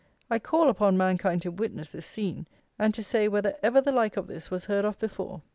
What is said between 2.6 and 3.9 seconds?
and to say, whether ever